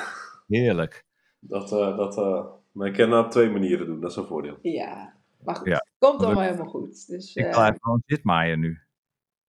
Heerlijk. 0.49 1.05
Dat, 1.41 1.73
eh, 1.73 1.97
dat, 1.97 2.19
eh, 2.19 2.47
maar 2.73 2.89
ik 2.89 2.95
kan 2.95 3.11
dat 3.11 3.25
op 3.25 3.31
twee 3.31 3.50
manieren 3.50 3.87
doen, 3.87 4.00
dat 4.00 4.11
is 4.11 4.17
een 4.17 4.27
voordeel. 4.27 4.59
Ja, 4.62 5.15
maar 5.45 5.55
goed. 5.56 5.67
Ja. 5.69 5.85
Komt 5.99 6.23
allemaal 6.23 6.43
helemaal 6.43 6.67
goed. 6.67 7.06
Dus, 7.06 7.35
Ik 7.35 7.45
eh, 7.45 7.50
blijf 7.50 7.77
gewoon 7.81 8.03
zitmaaien 8.06 8.61
nu. 8.61 8.79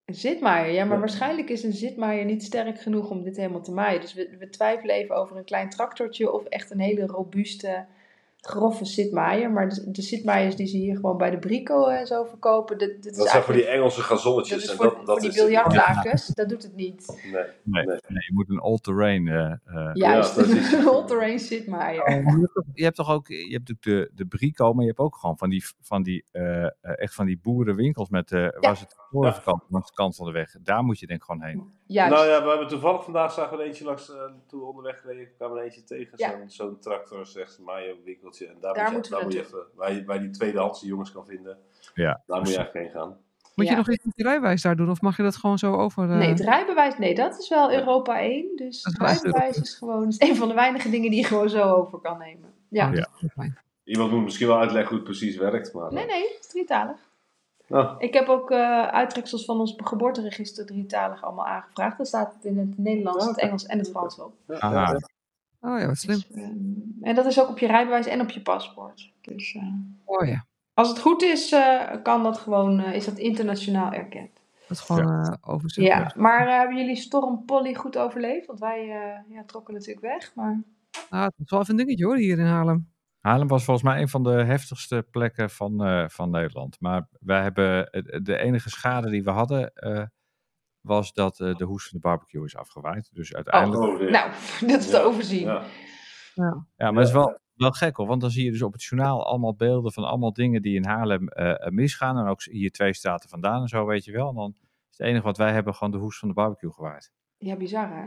Een 0.05 0.15
zitmaaier, 0.15 0.73
ja, 0.73 0.83
maar 0.83 0.93
Ja. 0.93 0.99
waarschijnlijk 0.99 1.49
is 1.49 1.63
een 1.63 1.73
zitmaaier 1.73 2.25
niet 2.25 2.43
sterk 2.43 2.79
genoeg 2.81 3.09
om 3.09 3.23
dit 3.23 3.37
helemaal 3.37 3.61
te 3.61 3.71
maaien. 3.71 4.01
Dus 4.01 4.13
we, 4.13 4.35
we 4.39 4.49
twijfelen 4.49 4.95
even 4.95 5.15
over 5.15 5.37
een 5.37 5.43
klein 5.43 5.69
tractortje 5.69 6.31
of 6.31 6.43
echt 6.45 6.71
een 6.71 6.79
hele 6.79 7.05
robuuste, 7.05 7.85
grove 8.41 8.85
zitmaaier. 8.85 9.51
Maar 9.51 9.69
de, 9.69 9.91
de 9.91 10.01
zitmaaiers 10.01 10.55
die 10.55 10.67
ze 10.67 10.77
hier 10.77 10.95
gewoon 10.95 11.17
bij 11.17 11.29
de 11.29 11.39
Brico 11.39 11.87
en 11.87 12.07
zo 12.07 12.23
verkopen, 12.23 12.77
dit, 12.77 13.03
dit 13.03 13.11
is 13.11 13.17
Dat 13.17 13.29
zijn 13.29 13.43
voor 13.43 13.53
die 13.53 13.65
Engelse 13.65 14.01
gazonnetjes. 14.01 14.55
dat 14.55 14.63
is 14.63 14.69
en 14.69 14.75
voor, 14.75 14.85
dat, 14.85 14.95
voor 14.95 15.05
dat 15.05 15.19
die 15.19 15.29
is 15.29 15.35
biljartlakens, 15.35 16.27
dat 16.27 16.49
doet 16.49 16.63
het 16.63 16.75
niet. 16.75 17.19
Nee, 17.23 17.31
Nee, 17.33 17.85
nee. 17.85 17.85
nee, 17.85 18.23
je 18.27 18.31
moet 18.33 18.49
een 18.49 18.59
all-terrain. 18.59 19.27
eh, 19.27 19.51
eh, 19.65 19.89
Juist, 19.93 20.33
precies. 20.33 20.71
een 20.71 20.87
all-terrain 20.87 21.39
zitmaaier. 21.39 22.03
Oh, 22.03 22.45
je, 22.73 22.83
hebt 22.83 22.95
toch, 22.95 23.09
ook 23.11 23.27
je 23.27 23.51
hebt 23.51 23.67
natuurlijk 23.69 24.11
de, 24.13 24.23
de 24.23 24.25
Brico, 24.25 24.73
maar 24.73 24.81
je 24.81 24.87
hebt 24.87 24.99
ook 24.99 25.15
gewoon 25.15 25.37
van 25.37 25.49
die, 25.49 25.63
van 25.81 26.03
die, 26.03 26.25
eh, 26.31 26.63
eh, 26.65 26.71
echt 26.81 27.13
van 27.15 27.25
die 27.25 27.39
boerenwinkels 27.43 28.09
met, 28.09 28.31
eh 28.31 28.47
waar 28.59 28.77
ze 28.77 28.83
het 28.83 28.95
voorkant, 29.09 29.63
langs 29.69 29.87
de 29.87 29.93
kant 29.93 30.15
van 30.15 30.25
de 30.25 30.31
weg. 30.31 30.55
Daar 30.63 30.83
moet 30.83 30.99
je 30.99 31.07
denk 31.07 31.19
ik 31.19 31.25
gewoon 31.25 31.43
heen. 31.43 31.77
Juist. 31.85 32.13
Nou 32.13 32.27
ja, 32.27 32.43
we 32.43 32.49
hebben 32.49 32.67
toevallig 32.67 33.03
vandaag 33.03 33.31
zagen 33.33 33.57
we 33.57 33.63
eentje 33.63 33.83
langs, 33.85 34.11
eh, 34.11 34.17
toen 34.47 34.59
we 34.59 34.65
onderweg 34.65 35.03
reden, 35.05 35.33
kwam 35.35 35.55
er 35.57 35.63
eentje 35.63 35.83
tegen. 35.83 36.13
Ja. 36.15 36.29
Zo'n 36.29 36.49
zo'n 36.49 36.79
tractor, 36.79 37.25
zegt 37.25 37.59
Mayo 37.59 37.95
winkeltje. 38.29 38.47
En 38.47 38.61
daar, 38.61 38.73
Daar 38.73 38.83
moet 38.83 38.93
moeten 38.93 39.11
je, 39.11 39.17
we 39.17 39.31
daar 39.31 39.41
moet 39.41 39.49
je 39.51 39.57
even, 39.57 39.67
waar 39.75 39.93
je, 39.93 40.05
waar 40.05 40.15
je 40.15 40.21
die 40.21 40.31
tweedehandse 40.31 40.85
jongens 40.87 41.11
kan 41.11 41.25
vinden. 41.25 41.57
Ja, 41.93 42.21
Daar 42.25 42.37
moet 42.39 42.49
je 42.49 42.55
eigenlijk 42.57 42.85
heen 42.93 43.01
gaan. 43.01 43.17
Moet 43.55 43.65
Ja. 43.67 43.71
je 43.71 43.77
nog 43.77 43.89
iets 43.91 44.03
met 44.05 44.13
je 44.15 44.23
rijwijs 44.23 44.61
daar 44.61 44.75
doen? 44.75 44.89
Of 44.89 45.01
mag 45.01 45.17
je 45.17 45.23
dat 45.23 45.35
gewoon 45.35 45.57
zo 45.57 45.73
over... 45.75 46.09
eh, 46.11 46.17
Nee, 46.17 46.29
het 46.29 46.39
rijbewijs, 46.39 46.97
nee, 46.97 47.15
dat 47.15 47.39
is 47.39 47.49
wel 47.49 47.71
Europa 47.73 48.19
1. 48.19 48.55
Dus 48.55 48.83
het 48.83 48.97
rijbewijs 48.97 49.57
is 49.57 49.73
gewoon 49.75 50.07
is 50.07 50.19
een 50.19 50.35
van 50.35 50.47
de 50.47 50.53
weinige 50.53 50.89
dingen 50.89 51.09
die 51.09 51.19
je 51.19 51.25
gewoon 51.25 51.49
zo 51.49 51.61
over 51.61 51.99
kan 51.99 52.17
nemen. 52.17 52.53
Ja. 52.67 52.87
Oh, 52.89 52.93
Ja. 52.95 53.07
Iemand 53.83 54.11
moet 54.11 54.23
misschien 54.23 54.47
wel 54.47 54.57
uitleggen 54.59 54.87
hoe 54.89 54.95
het 54.97 55.03
precies 55.07 55.37
werkt. 55.37 55.73
Maar, 55.73 55.93
Nee, 55.93 56.05
nee, 56.05 56.21
het 56.23 56.37
is 56.39 56.47
drietalig. 56.47 56.95
Nou, 57.67 57.95
Ik 57.99 58.13
heb 58.13 58.27
ook 58.27 58.51
eh, 58.51 58.87
uittreksels 58.87 59.45
van 59.45 59.59
ons 59.59 59.73
geboorteregister 59.77 60.65
drietalig 60.65 61.23
allemaal 61.23 61.45
aangevraagd. 61.45 61.97
Dan 61.97 62.05
staat 62.05 62.33
het 62.33 62.45
in 62.45 62.57
het 62.57 62.77
Nederlands, 62.77 63.25
het 63.25 63.39
Engels 63.39 63.65
en 63.65 63.77
het 63.77 63.89
Frans 63.89 64.19
op. 64.19 64.33
ja. 64.47 64.99
Oh 65.61 65.79
ja, 65.79 65.85
wat 65.87 65.97
slim. 65.97 66.15
Dus, 66.15 66.31
ehm, 66.31 66.55
en 67.01 67.15
dat 67.15 67.25
is 67.25 67.41
ook 67.41 67.49
op 67.49 67.59
je 67.59 67.67
rijbewijs 67.67 68.05
en 68.05 68.21
op 68.21 68.29
je 68.29 68.41
paspoort. 68.41 69.11
Dus 69.21 69.55
eh, 69.55 69.63
Oh 70.05 70.27
ja, 70.27 70.45
als 70.73 70.89
het 70.89 70.99
goed 70.99 71.21
is, 71.23 71.51
eh, 71.51 72.01
kan 72.03 72.23
dat 72.23 72.37
gewoon, 72.37 72.79
eh, 72.79 72.93
is 72.95 73.05
dat 73.05 73.17
internationaal 73.17 73.91
erkend. 73.91 74.29
dat 74.67 74.77
is 74.77 74.83
gewoon 74.83 75.25
eh 75.25 75.33
overzicht. 75.41 75.87
Ja, 75.87 76.13
maar 76.15 76.57
hebben 76.59 76.77
jullie 76.77 76.95
storm 76.95 77.45
Polly 77.45 77.73
goed 77.73 77.97
overleefd? 77.97 78.45
Want 78.47 78.59
wij 78.59 78.79
eh, 78.81 79.35
ja, 79.35 79.43
trokken 79.45 79.73
natuurlijk 79.73 80.05
weg. 80.05 80.31
Maar 80.35 80.63
Nou, 81.09 81.23
het 81.23 81.33
is 81.37 81.49
wel 81.49 81.59
even 81.59 81.71
een 81.71 81.85
dingetje 81.85 82.05
hoor, 82.05 82.17
hier 82.17 82.39
in 82.39 82.45
Haarlem. 82.45 82.89
Haarlem 83.19 83.47
was 83.47 83.63
volgens 83.63 83.85
mij 83.85 84.01
een 84.01 84.09
van 84.09 84.23
de 84.23 84.29
heftigste 84.43 85.07
plekken 85.11 85.49
van, 85.49 85.83
eh, 85.83 86.03
van 86.07 86.29
Nederland. 86.29 86.75
Maar 86.79 87.07
wij 87.19 87.41
hebben, 87.41 87.89
de 88.23 88.37
enige 88.37 88.69
schade 88.69 89.09
die 89.09 89.23
we 89.23 89.31
hadden, 89.31 89.73
eh, 89.73 90.03
was 90.89 91.13
dat 91.13 91.39
eh, 91.39 91.55
de 91.55 91.63
hoes 91.65 91.83
van 91.89 91.99
de 92.01 92.07
barbecue 92.07 92.45
is 92.45 92.55
afgewaaid. 92.57 93.09
Dus 93.13 93.33
uiteindelijk... 93.35 93.81
Oh, 93.91 93.99
nee. 93.99 94.09
nou, 94.09 94.31
dat 94.71 94.79
is 94.79 94.89
te 94.89 95.01
overzien. 95.01 95.45
Ja. 95.45 95.63
Ja. 96.33 96.65
Ja, 96.77 96.91
maar 96.91 96.99
het 96.99 97.07
is 97.07 97.13
wel, 97.13 97.39
wel 97.53 97.71
gek 97.71 97.95
hoor, 97.95 98.07
want 98.07 98.21
dan 98.21 98.29
zie 98.31 98.45
je 98.45 98.51
dus 98.51 98.61
op 98.61 98.73
het 98.73 98.83
journaal 98.83 99.25
allemaal 99.25 99.55
beelden 99.55 99.91
van 99.93 100.03
allemaal 100.03 100.33
dingen 100.33 100.61
die 100.61 100.75
in 100.75 100.85
Haarlem 100.85 101.27
eh, 101.27 101.65
eh, 101.65 101.71
misgaan. 101.71 102.17
En 102.17 102.25
ook 102.27 102.43
hier 102.43 102.71
twee 102.71 102.93
staten 102.93 103.29
vandaan 103.29 103.61
en 103.61 103.67
zo, 103.67 103.85
weet 103.85 104.05
je 104.05 104.11
wel. 104.11 104.29
En 104.29 104.35
dan 104.35 104.53
is 104.91 104.97
het 104.97 105.07
enige 105.07 105.23
wat 105.23 105.37
wij 105.37 105.53
hebben 105.53 105.75
gewoon 105.75 105.91
de 105.91 105.97
hoes 105.99 106.19
van 106.19 106.27
de 106.27 106.33
barbecue 106.33 106.71
gewaaid. 106.73 107.11
Ja, 107.37 107.55
bizar 107.55 107.89
hè? 107.89 108.05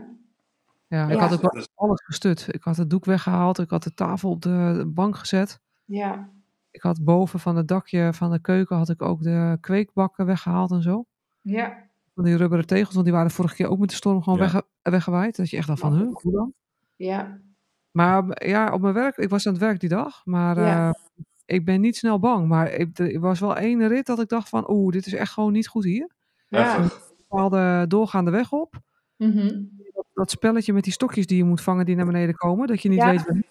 Ja, 0.87 1.03
ik 1.07 1.13
Ja. 1.15 1.27
had 1.27 1.41
wel 1.41 1.51
Dus- 1.51 1.67
alles 1.75 2.03
gestut. 2.03 2.47
Ik 2.51 2.63
had 2.63 2.77
het 2.77 2.89
doek 2.89 3.05
weggehaald, 3.05 3.59
ik 3.59 3.69
had 3.69 3.83
de 3.83 3.93
tafel 3.93 4.29
op 4.29 4.41
de 4.41 4.91
bank 4.93 5.15
gezet. 5.17 5.61
Ja. 5.85 6.29
Ik 6.71 6.81
had 6.81 7.03
boven 7.03 7.39
van 7.39 7.55
het 7.55 7.67
dakje 7.67 8.13
van 8.13 8.31
de 8.31 8.39
keuken 8.41 8.77
had 8.77 8.89
ik 8.89 9.01
ook 9.01 9.21
de 9.21 9.57
kweekbakken 9.61 10.25
weggehaald 10.25 10.71
en 10.71 10.81
zo. 10.81 11.05
Ja. 11.41 11.91
Van 12.13 12.23
die 12.23 12.35
rubberen 12.35 12.65
tegels, 12.65 12.93
want 12.93 13.05
die 13.05 13.13
waren 13.15 13.31
vorige 13.31 13.55
keer 13.55 13.67
ook 13.69 13.79
met 13.79 13.89
de 13.89 13.95
storm 13.95 14.23
gewoon 14.23 14.39
Ja. 14.39 14.43
wegge- 14.45 14.65
weggewaaid. 14.81 15.35
Dat 15.35 15.49
je 15.49 15.57
echt 15.57 15.67
dacht 15.67 15.79
van, 15.79 15.93
huh, 15.95 16.13
hoe 16.13 16.31
dan? 16.31 16.53
Ja. 16.95 17.39
Maar 17.91 18.47
ja, 18.47 18.73
op 18.73 18.81
mijn 18.81 18.93
werk, 18.93 19.17
ik 19.17 19.29
was 19.29 19.47
aan 19.47 19.53
het 19.53 19.61
werk 19.61 19.79
die 19.79 19.89
dag, 19.89 20.21
maar 20.25 20.59
Ja. 20.59 20.87
eh, 20.89 20.93
ik 21.45 21.65
ben 21.65 21.81
niet 21.81 21.95
snel 21.97 22.19
bang. 22.19 22.47
Maar 22.47 22.71
ik, 22.71 22.99
er 22.99 23.19
was 23.19 23.39
wel 23.39 23.57
één 23.57 23.87
rit 23.87 24.05
dat 24.05 24.19
ik 24.19 24.27
dacht 24.29 24.49
van, 24.49 24.69
oeh, 24.71 24.91
dit 24.91 25.05
is 25.05 25.13
echt 25.13 25.31
gewoon 25.33 25.51
niet 25.51 25.67
goed 25.67 25.83
hier. 25.83 26.09
Ja. 26.47 26.83
Ik 26.83 26.91
haalde 27.27 27.85
doorgaande 27.87 28.31
weg 28.31 28.51
op. 28.51 28.75
Mhm. 29.17 29.61
Dat 30.13 30.31
spelletje 30.31 30.73
met 30.73 30.83
die 30.83 30.93
stokjes 30.93 31.27
die 31.27 31.37
je 31.37 31.43
moet 31.43 31.61
vangen 31.61 31.85
die 31.85 31.95
naar 31.95 32.05
beneden 32.05 32.35
komen, 32.35 32.67
dat 32.67 32.81
je 32.81 32.89
niet 32.89 32.97
Ja. 32.97 33.09
weet 33.09 33.25
waar- 33.25 33.41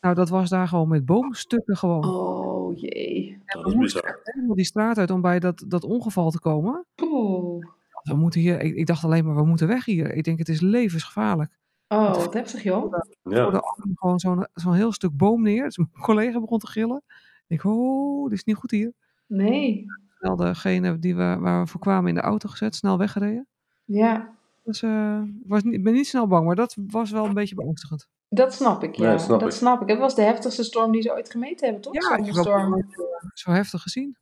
Nou, 0.00 0.14
dat 0.14 0.28
was 0.28 0.48
daar 0.48 0.68
gewoon 0.68 0.88
met 0.88 1.04
boomstukken 1.06 1.76
gewoon. 1.76 2.04
Oh 2.04 2.78
jee. 2.78 3.42
Dat 3.46 3.66
is 3.66 3.76
bizar. 3.76 4.20
Helemaal 4.22 4.56
die 4.56 4.64
straat 4.64 4.98
uit 4.98 5.10
om 5.10 5.20
bij 5.20 5.38
dat, 5.38 5.64
dat 5.68 5.84
ongeval 5.84 6.30
te 6.30 6.40
komen. 6.40 6.84
Oeh. 7.02 7.66
We 8.08 8.14
moeten 8.16 8.40
hier, 8.40 8.60
ik, 8.60 8.74
ik 8.74 8.86
dacht 8.86 9.04
alleen 9.04 9.24
maar, 9.24 9.34
we 9.34 9.44
moeten 9.44 9.66
weg 9.66 9.84
hier. 9.84 10.14
Ik 10.14 10.24
denk, 10.24 10.38
het 10.38 10.48
is 10.48 10.60
levensgevaarlijk. 10.60 11.58
Oh, 11.88 12.14
wat 12.14 12.34
heftig 12.34 12.62
joh. 12.62 12.94
Ja. 13.22 13.44
arm 13.44 13.92
gewoon 13.94 14.18
zo'n 14.18 14.46
zo'n 14.54 14.74
heel 14.74 14.92
stuk 14.92 15.16
boom 15.16 15.42
neer. 15.42 15.64
Dus 15.64 15.76
mijn 15.78 15.90
collega 16.00 16.40
begon 16.40 16.58
te 16.58 16.66
gillen. 16.66 17.02
Ik 17.46 17.64
oh, 17.64 18.22
dit 18.28 18.32
is 18.38 18.44
niet 18.44 18.56
goed 18.56 18.70
hier. 18.70 18.92
Nee. 19.26 19.84
Snel 20.18 20.36
degene 20.36 20.98
die 20.98 21.16
we, 21.16 21.36
waar 21.40 21.60
we 21.62 21.66
voor 21.70 21.80
kwamen 21.80 22.08
in 22.08 22.14
de 22.14 22.20
auto 22.20 22.48
gezet, 22.48 22.74
snel 22.74 22.98
weggereden. 22.98 23.46
Ja, 23.84 24.34
Dus 24.62 24.82
eh, 24.82 25.20
ik 25.42 25.48
was 25.48 25.62
niet, 25.62 25.74
ik 25.74 25.84
ben 25.84 25.92
niet 25.92 26.06
snel 26.06 26.26
bang, 26.26 26.46
maar 26.46 26.54
dat 26.56 26.76
was 26.86 27.10
wel 27.10 27.24
een 27.24 27.34
beetje 27.34 27.54
beangstigend. 27.54 28.08
dat 28.28 28.54
snap 28.54 28.82
ik, 28.82 28.94
ja. 28.94 29.08
Nee, 29.08 29.18
snap 29.18 29.40
dat 29.40 29.48
ik. 29.48 29.54
snap 29.54 29.82
ik. 29.82 29.88
Het 29.88 29.98
was 29.98 30.14
de 30.14 30.22
heftigste 30.22 30.62
storm 30.64 30.92
die 30.92 31.02
ze 31.02 31.12
ooit 31.12 31.30
gemeten 31.30 31.64
hebben, 31.64 31.82
toch? 31.82 31.94
Ja, 31.94 32.16
ik 32.16 32.34
storm. 32.34 32.74
eh, 32.74 32.84
zo 33.34 33.50
heftig 33.50 33.82
gezien. 33.82 34.16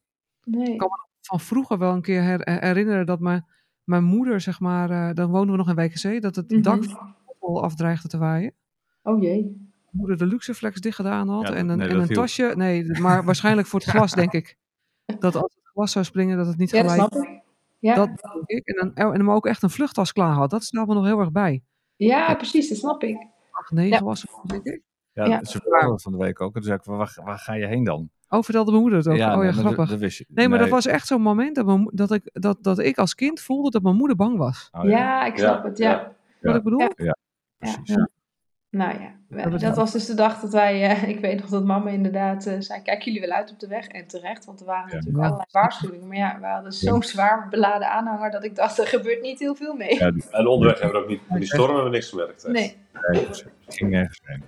Nee. 0.44 0.76
kan 0.76 0.88
Van 1.20 1.40
vroeger 1.40 1.78
wel 1.78 1.92
een 1.92 2.02
keer 2.02 2.22
her- 2.22 2.60
herinneren 2.64 3.06
dat 3.06 3.20
mijn, 3.20 3.46
mijn 3.84 4.04
moeder, 4.04 4.40
zeg 4.40 4.60
maar, 4.60 4.90
eh, 4.90 5.14
dan 5.14 5.30
woonden 5.30 5.50
we 5.50 5.56
nog 5.56 5.68
in 5.68 5.74
Wijkenzee, 5.74 6.20
dat 6.20 6.36
het 6.36 6.50
Mhm. 6.50 6.62
dak 6.62 6.82
vol 7.40 7.62
afdreigde 7.62 8.08
te 8.08 8.18
waaien. 8.18 8.52
Oh 9.02 9.22
jee. 9.22 9.42
Mijn 9.42 9.70
moeder 9.90 10.16
de 10.16 10.26
Luxeflex 10.26 10.80
dicht 10.80 10.96
gedaan 10.96 11.28
had 11.28 11.42
Ja, 11.42 11.46
dat- 11.48 11.56
en 11.56 11.68
een, 11.68 11.78
nee, 11.78 11.88
en 11.88 11.98
dat 11.98 12.08
een 12.08 12.14
tasje. 12.14 12.52
Nee, 12.56 13.00
maar 13.00 13.24
waarschijnlijk 13.24 13.66
voor 13.68 13.80
het 13.80 13.88
glas, 13.94 14.12
denk 14.12 14.32
ik. 14.32 14.56
Dat 15.18 15.34
als 15.34 15.54
het 15.54 15.64
glas 15.64 15.92
zou 15.92 16.04
springen, 16.04 16.36
dat 16.36 16.46
het 16.46 16.56
niet 16.56 16.70
Ja, 16.70 16.82
dat 16.82 16.90
gelijk... 16.90 17.12
snap 17.12 17.24
ik. 17.24 17.42
Ja, 17.78 17.94
Dat 17.94 18.08
ik. 18.46 18.66
En, 18.66 18.74
dan, 18.94 18.94
en 19.12 19.18
hem 19.18 19.30
ook 19.30 19.46
echt 19.46 19.62
een 19.62 19.70
vluchttas 19.70 20.12
klaar 20.12 20.32
had. 20.34 20.50
Dat 20.50 20.64
staat 20.64 20.86
me 20.86 20.94
nog 20.94 21.04
heel 21.04 21.18
erg 21.20 21.32
bij. 21.32 21.62
ja 21.96 22.34
precies, 22.34 22.68
dat 22.68 22.78
snap 22.78 23.02
ik. 23.02 23.26
8, 23.50 23.70
9 23.70 23.90
Ja. 23.98 24.02
was 24.04 24.22
het, 24.22 24.30
denk 24.46 24.64
ik. 24.64 24.82
Ja, 25.12 25.24
Ja. 25.24 25.44
ze 25.44 25.96
van 25.96 26.12
de 26.12 26.18
week 26.18 26.40
ook. 26.40 26.48
En 26.54 26.60
toen 26.60 26.62
zei 26.62 26.76
ik, 26.78 26.84
waar, 26.84 27.18
waar 27.24 27.38
ga 27.38 27.54
je 27.54 27.66
heen 27.66 27.84
dan? 27.84 28.10
Oh, 28.28 28.42
vertelde 28.42 28.70
mijn 28.70 28.82
moeder 28.82 28.98
het 28.98 29.08
ook. 29.08 29.16
ja, 29.16 29.32
oh 29.32 29.38
nee, 29.38 29.46
ja, 29.48 29.52
maar 29.52 29.60
grappig. 29.60 29.76
Dat, 29.76 29.88
dat 29.88 29.98
wist 29.98 30.18
je. 30.18 30.24
nee, 30.28 30.48
maar 30.48 30.58
dat 30.58 30.68
was 30.68 30.86
echt 30.86 31.06
zo'n 31.06 31.22
moment 31.22 31.54
dat, 31.54 31.66
mijn, 31.66 31.80
mo- 31.80 31.90
dat, 31.94 32.10
ik, 32.12 32.30
dat, 32.32 32.58
dat 32.60 32.78
ik 32.78 32.98
als 32.98 33.14
kind 33.14 33.40
voelde 33.40 33.70
dat 33.70 33.82
mijn 33.82 33.96
moeder 33.96 34.16
bang 34.16 34.36
was. 34.36 34.68
Oh, 34.72 34.84
Ja, 34.88 35.24
ik 35.24 35.38
snap 35.38 35.62
Ja, 35.62 35.68
het, 35.68 35.78
ja. 35.78 35.90
ja. 35.90 36.12
Wat 36.40 36.54
ik 36.56 36.62
bedoel? 36.62 36.80
Ja. 36.96 37.16
precies. 37.58 37.78
Ja. 37.84 38.08
Nou 38.70 38.94
ja, 39.28 39.48
dat 39.58 39.76
was 39.76 39.92
dus 39.92 40.06
de 40.06 40.14
dag 40.14 40.40
dat 40.40 40.52
wij, 40.52 40.90
eh, 40.90 41.08
ik 41.14 41.20
weet 41.20 41.40
nog 41.40 41.50
dat 41.50 41.64
mama 41.64 41.90
inderdaad 41.90 42.46
eh, 42.46 42.54
zei, 42.58 42.82
kijk 42.82 43.02
jullie 43.02 43.20
wel 43.20 43.30
uit 43.30 43.50
op 43.50 43.58
de 43.60 43.68
weg. 43.68 43.86
En 43.86 44.06
terecht, 44.06 44.44
want 44.44 44.60
er 44.60 44.66
waren 44.66 44.88
Ja. 44.88 44.94
natuurlijk 44.94 45.16
Ja. 45.16 45.24
allerlei 45.24 45.48
waarschuwingen. 45.50 46.06
Maar 46.08 46.16
ja, 46.16 46.38
we 46.40 46.46
hadden 46.46 46.72
zo'n 46.72 47.02
zwaar 47.02 47.48
beladen 47.48 47.90
aanhanger 47.90 48.30
dat 48.30 48.44
ik 48.44 48.54
dacht, 48.56 48.78
er 48.78 48.86
gebeurt 48.86 49.22
niet 49.22 49.38
heel 49.38 49.54
veel 49.54 49.74
mee. 49.74 49.94
Ja, 49.98 50.10
die, 50.10 50.24
En 50.30 50.46
onderweg 50.46 50.80
hebben 50.80 50.98
we 50.98 51.04
ook 51.04 51.10
niet, 51.10 51.20
die 51.28 51.46
storm 51.46 51.66
hebben 51.66 51.84
we 51.84 51.90
niks 51.90 52.08
gemerkt. 52.08 52.44
echt. 52.44 52.52
Nee, 52.52 52.76
nee, 53.10 53.26
het 53.26 53.46
ging 53.66 53.90
nergens 53.90 54.20
heen. 54.24 54.42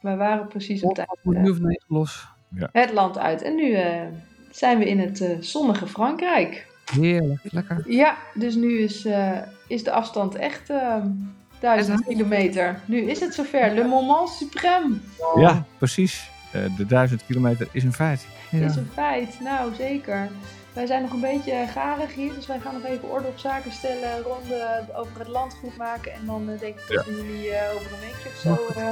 we 0.00 0.16
waren 0.16 0.48
precies 0.48 0.82
op 0.82 0.94
tijd 0.94 1.08
Of 1.10 1.18
moet 1.22 1.34
eh, 1.36 1.42
nu 1.42 1.50
of 1.50 1.58
negen 1.58 1.84
los. 1.88 2.28
Het 2.72 2.92
land 2.92 3.18
uit. 3.18 3.42
En 3.42 3.54
nu 3.54 3.72
eh, 3.72 4.00
zijn 4.50 4.78
we 4.78 4.88
in 4.88 4.98
het 5.00 5.20
eh, 5.20 5.30
zonnige 5.40 5.86
Frankrijk. 5.86 6.66
Heerlijk, 6.94 7.40
lekker. 7.42 7.84
Ja, 7.86 8.16
dus 8.34 8.54
nu 8.54 8.78
is, 8.78 9.04
eh, 9.04 9.38
is 9.68 9.84
de 9.84 9.90
afstand 9.92 10.34
echt 10.34 10.70
eh, 10.70 10.96
duizend 11.60 12.00
En- 12.00 12.06
kilometer. 12.08 12.80
Nu 12.84 12.96
is 13.00 13.20
het 13.20 13.34
zover. 13.34 13.74
Le 13.74 13.84
moment 13.84 14.28
suprême 14.44 15.00
Ja, 15.40 15.64
precies. 15.78 16.30
Eh, 16.52 16.76
de 16.76 16.86
duizend 16.86 17.26
kilometer 17.26 17.68
is 17.72 17.84
een 17.84 17.92
feit. 17.92 18.26
Ja. 18.50 18.64
is 18.64 18.76
een 18.76 18.88
feit. 18.92 19.36
Nou, 19.40 19.74
zeker. 19.74 20.28
Wij 20.72 20.86
zijn 20.86 21.02
nog 21.02 21.10
een 21.12 21.20
beetje 21.20 21.66
garig 21.72 22.14
hier, 22.14 22.34
dus 22.34 22.46
wij 22.46 22.60
gaan 22.60 22.72
nog 22.74 22.84
even 22.84 23.10
orde 23.10 23.28
op 23.28 23.38
zaken 23.38 23.72
stellen, 23.72 24.22
ronde 24.22 24.84
over 24.94 25.18
het 25.18 25.28
land 25.28 25.56
goed 25.60 25.76
maken. 25.76 26.12
En 26.12 26.26
dan 26.26 26.50
eh, 26.50 26.60
denk 26.60 26.74
ik 26.78 26.96
dat 26.96 27.04
we 27.06 27.14
jullie 27.14 27.50
eh, 27.54 27.74
over 27.74 27.92
een 27.92 28.00
weekje 28.00 28.28
of 28.28 28.36
zo 28.36 28.80
eh, 28.80 28.88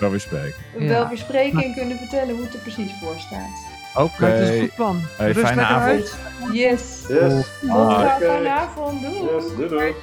Wel 0.00 0.10
weer 0.10 0.20
spreken. 0.20 0.58
Ja. 0.78 0.88
wel 0.88 1.08
weer 1.08 1.18
spreken 1.18 1.62
en 1.62 1.74
kunnen 1.74 1.96
vertellen 1.98 2.34
hoe 2.34 2.44
het 2.44 2.54
er 2.54 2.60
precies 2.60 2.92
voor 3.00 3.14
staat. 3.18 3.70
Oké. 3.96 4.24
Het 4.24 4.40
is 4.40 4.48
een 4.48 4.60
goed 4.60 4.74
plan. 4.74 5.00
Hey, 5.16 5.30
Rust 5.30 5.46
fijne 5.46 5.62
avond. 5.62 5.84
uit. 5.84 6.16
Yes! 6.52 7.04
Yes. 7.08 7.46
Tot 7.60 7.68
Bye. 7.88 8.16
fijne 8.20 8.48
avond. 8.48 9.00
Doei! 9.00 9.34
Yes, 9.34 9.44
doei 9.56 9.68
doei. 9.68 9.94